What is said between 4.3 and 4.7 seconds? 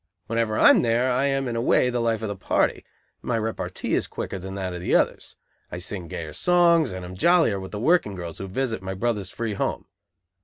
than